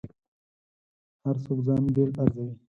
هر 1.23 1.35
څوک 1.43 1.59
ځان 1.67 1.81
بېل 1.95 2.11
ارزوي. 2.21 2.53